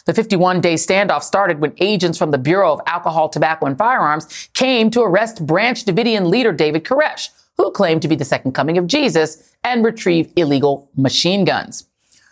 [0.06, 4.50] The 51 day standoff started when agents from the Bureau of Alcohol, Tobacco, and Firearms
[4.54, 8.78] came to arrest Branch Davidian leader David Koresh, who claimed to be the second coming
[8.78, 11.88] of Jesus and retrieve illegal machine guns.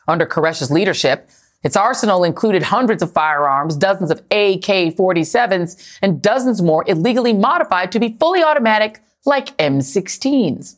[0.07, 1.30] Under Koresh's leadership,
[1.63, 7.99] its arsenal included hundreds of firearms, dozens of AK-47s, and dozens more illegally modified to
[7.99, 10.78] be fully automatic like M16s.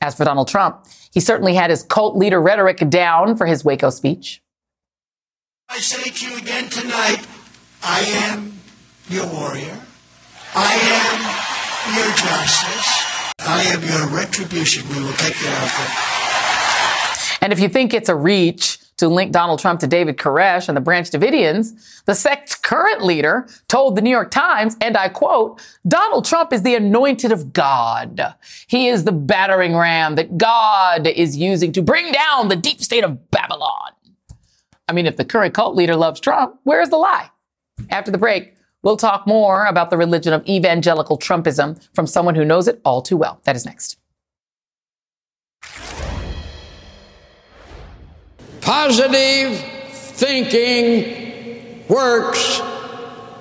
[0.00, 3.90] As for Donald Trump, he certainly had his cult leader rhetoric down for his Waco
[3.90, 4.42] speech.
[5.68, 7.26] I say to you again tonight,
[7.82, 8.60] I am
[9.08, 9.78] your warrior.
[10.54, 13.34] I am your justice.
[13.40, 14.88] I am your retribution.
[14.88, 17.42] We will take care of it.
[17.42, 20.76] And if you think it's a reach to link Donald Trump to David Koresh and
[20.76, 25.60] the Branch Davidians, the sect's current leader told the New York Times, and I quote,
[25.86, 28.34] Donald Trump is the anointed of God.
[28.66, 33.04] He is the battering ram that God is using to bring down the deep state
[33.04, 33.90] of Babylon.
[34.88, 37.30] I mean, if the current cult leader loves Trump, where's the lie?
[37.90, 42.44] After the break, we'll talk more about the religion of evangelical Trumpism from someone who
[42.44, 43.40] knows it all too well.
[43.44, 43.98] That is next.
[48.60, 49.58] Positive
[49.90, 52.60] thinking works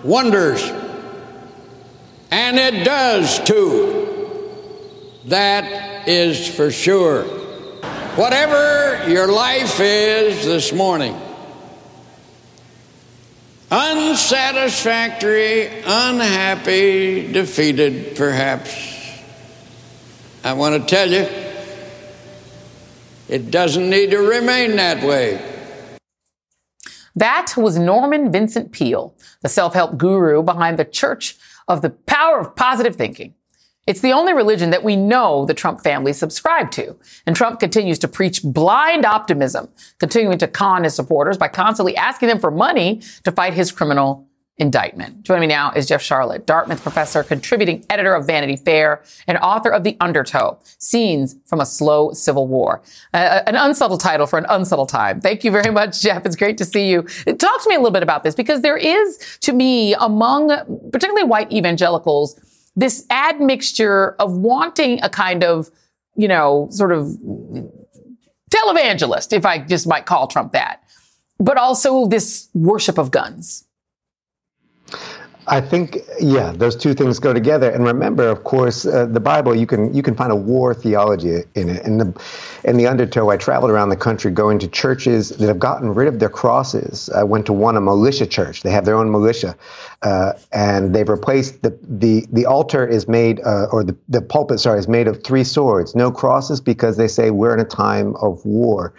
[0.04, 0.64] wonders.
[2.32, 4.02] And it does too.
[5.26, 7.24] That is for sure.
[8.16, 11.20] Whatever your life is this morning,
[13.76, 18.72] unsatisfactory, unhappy, defeated, perhaps.
[20.46, 21.28] I want to tell you,
[23.28, 25.42] it doesn't need to remain that way.
[27.18, 31.36] That was Norman Vincent Peale, the self help guru behind the Church
[31.68, 33.34] of the Power of Positive Thinking.
[33.88, 36.96] It's the only religion that we know the Trump family subscribed to.
[37.28, 39.70] And Trump continues to preach blind optimism,
[40.00, 44.28] continuing to con his supporters by constantly asking them for money to fight his criminal
[44.58, 45.22] indictment.
[45.24, 49.70] Joining me now is Jeff Sharlet, Dartmouth professor, contributing editor of Vanity Fair, and author
[49.70, 52.82] of The Undertow, Scenes from a Slow Civil War.
[53.14, 55.20] Uh, an unsubtle title for an unsubtle time.
[55.20, 56.26] Thank you very much, Jeff.
[56.26, 57.02] It's great to see you.
[57.04, 60.48] Talk to me a little bit about this because there is, to me, among
[60.92, 62.40] particularly white evangelicals,
[62.76, 65.70] this admixture of wanting a kind of,
[66.16, 67.06] you know, sort of
[68.50, 70.84] televangelist, if I just might call Trump that,
[71.40, 73.66] but also this worship of guns.
[75.48, 77.70] I think, yeah, those two things go together.
[77.70, 81.44] And remember, of course, uh, the Bible you can you can find a war theology
[81.54, 81.86] in it.
[81.86, 82.22] In the
[82.64, 86.08] in the undertow, I traveled around the country going to churches that have gotten rid
[86.08, 87.10] of their crosses.
[87.10, 89.56] I went to one a militia church; they have their own militia,
[90.02, 94.60] uh, and they've replaced the the the altar is made uh, or the the pulpit
[94.60, 98.16] sorry is made of three swords, no crosses, because they say we're in a time
[98.16, 98.94] of war.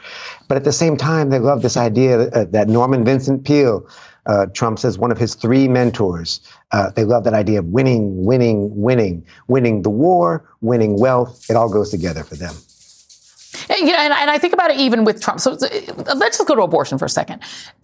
[0.47, 3.85] But at the same time, they love this idea that, uh, that Norman Vincent Peale
[4.27, 6.41] uh, Trump says one of his three mentors.
[6.73, 11.49] Uh, they love that idea of winning, winning, winning, winning the war, winning wealth.
[11.49, 12.55] It all goes together for them.
[13.69, 15.41] And, you know, and, and, I think about it even with Trump.
[15.41, 17.43] So let's just go to abortion for a second.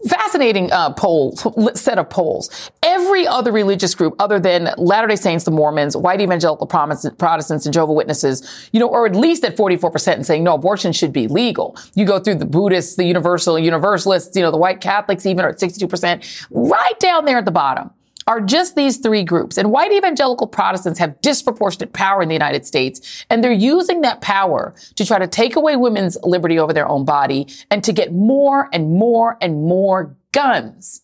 [0.09, 1.37] Fascinating uh, poll
[1.74, 2.70] set of polls.
[2.83, 7.72] Every other religious group, other than Latter Day Saints, the Mormons, white evangelical Protestants, and
[7.72, 10.93] Jehovah Witnesses, you know, are at least at forty four percent and saying no, abortion
[10.93, 11.76] should be legal.
[11.95, 15.51] You go through the Buddhists, the Universal Universalists, you know, the white Catholics even are
[15.51, 16.47] at sixty two percent.
[16.51, 17.91] Right down there at the bottom
[18.27, 19.57] are just these three groups.
[19.59, 23.25] And white evangelical Protestants have disproportionate power in the United States.
[23.31, 27.05] And they're using that power to try to take away women's liberty over their own
[27.05, 31.03] body and to get more and more and more guns.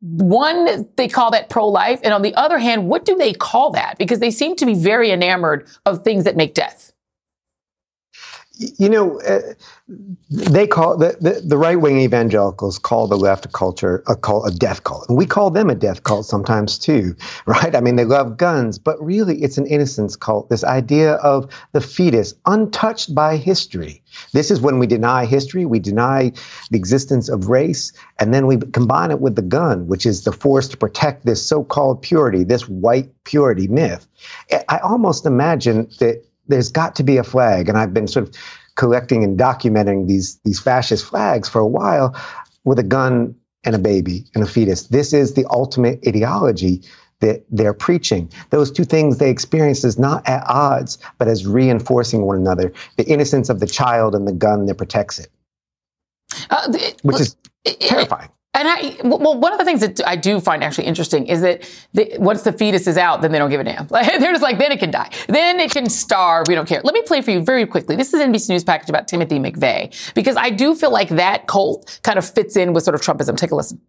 [0.00, 2.00] One, they call that pro-life.
[2.02, 3.98] And on the other hand, what do they call that?
[3.98, 6.92] Because they seem to be very enamored of things that make death
[8.60, 9.40] you know, uh,
[10.28, 14.46] they call the, the, the right wing evangelicals call the left a culture a cult,
[14.46, 17.74] a death cult, and we call them a death cult sometimes too, right?
[17.74, 20.50] I mean, they love guns, but really, it's an innocence cult.
[20.50, 24.02] This idea of the fetus untouched by history.
[24.32, 26.32] This is when we deny history, we deny
[26.70, 30.32] the existence of race, and then we combine it with the gun, which is the
[30.32, 34.06] force to protect this so-called purity, this white purity myth.
[34.68, 37.68] I almost imagine that there's got to be a flag.
[37.68, 38.34] And I've been sort of
[38.76, 42.14] collecting and documenting these, these fascist flags for a while
[42.64, 43.34] with a gun
[43.64, 44.88] and a baby and a fetus.
[44.88, 46.82] This is the ultimate ideology
[47.20, 48.30] that they're preaching.
[48.48, 52.72] Those two things they experience is not at odds, but as reinforcing one another.
[52.96, 55.28] The innocence of the child and the gun that protects it.
[56.48, 57.36] Uh, the, which is
[57.80, 58.30] terrifying.
[58.52, 61.62] And I, well, one of the things that I do find actually interesting is that
[61.92, 63.86] the, once the fetus is out, then they don't give a damn.
[63.90, 65.10] Like, they're just like, then it can die.
[65.28, 66.48] Then it can starve.
[66.48, 66.80] We don't care.
[66.82, 67.94] Let me play for you very quickly.
[67.94, 72.00] This is NBC News package about Timothy McVeigh, because I do feel like that cult
[72.02, 73.36] kind of fits in with sort of Trumpism.
[73.36, 73.80] Take a listen.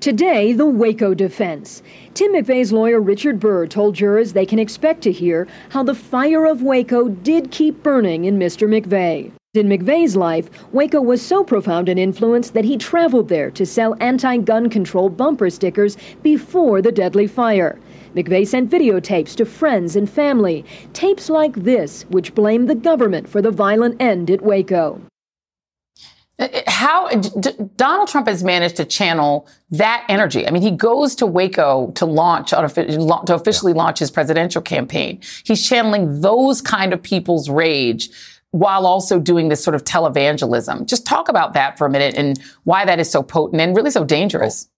[0.00, 1.80] Today, the Waco defense.
[2.12, 6.44] Tim McVeigh's lawyer Richard Burr told jurors they can expect to hear how the fire
[6.44, 8.68] of Waco did keep burning in Mr.
[8.68, 9.32] McVeigh.
[9.54, 13.96] In McVeigh's life, Waco was so profound an influence that he traveled there to sell
[14.00, 17.78] anti gun control bumper stickers before the deadly fire.
[18.16, 23.40] McVeigh sent videotapes to friends and family, tapes like this, which blamed the government for
[23.40, 25.00] the violent end at Waco.
[26.36, 30.48] Uh, uh, how D- Donald Trump has managed to channel that energy.
[30.48, 35.20] I mean, he goes to Waco to launch to officially launch his presidential campaign.
[35.44, 38.10] He's channeling those kind of people's rage
[38.54, 40.86] while also doing this sort of televangelism.
[40.86, 43.90] Just talk about that for a minute and why that is so potent and really
[43.90, 44.68] so dangerous.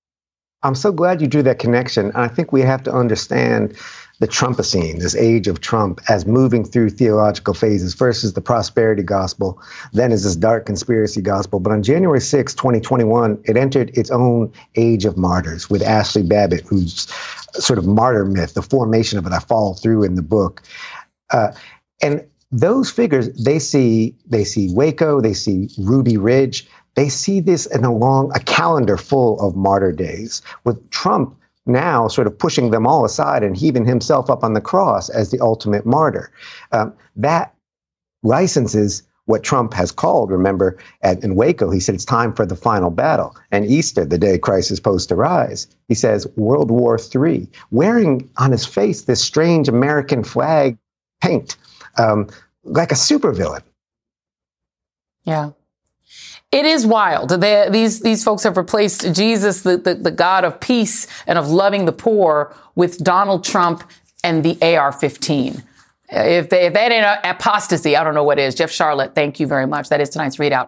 [0.62, 2.10] I'm so glad you drew that connection.
[2.14, 3.76] I think we have to understand
[4.18, 7.92] the Trumpocene, this age of Trump, as moving through theological phases.
[7.92, 9.60] First is the prosperity gospel,
[9.92, 11.60] then is this dark conspiracy gospel.
[11.60, 16.62] But on January 6, 2021, it entered its own age of martyrs with Ashli Babbitt,
[16.62, 17.08] whose
[17.52, 20.62] sort of martyr myth, the formation of it, I follow through in the book.
[21.28, 21.52] Uh,
[22.00, 27.66] and those figures they see they see Waco, they see Ruby Ridge, they see this
[27.66, 31.36] in a long a calendar full of martyr days with Trump
[31.66, 35.30] now sort of pushing them all aside and heaving himself up on the cross as
[35.30, 36.30] the ultimate martyr.
[36.72, 37.54] Um, that
[38.22, 42.54] licenses what Trump has called, remember, at, in Waco, he said it's time for the
[42.54, 43.36] final battle.
[43.50, 48.30] And Easter, the day Christ is supposed to rise, he says World War III, wearing
[48.36, 50.78] on his face this strange American flag
[51.20, 51.56] paint
[51.98, 52.28] um,
[52.64, 53.62] like a supervillain.
[55.24, 55.50] Yeah.
[56.52, 57.30] It is wild.
[57.30, 61.50] They, these these folks have replaced Jesus, the, the, the God of peace and of
[61.50, 63.82] loving the poor, with Donald Trump
[64.22, 65.62] and the AR-15.
[66.08, 68.54] If, they, if that ain't apostasy, I don't know what is.
[68.54, 69.88] Jeff Sharlet, thank you very much.
[69.88, 70.64] That is tonight's ReidOut.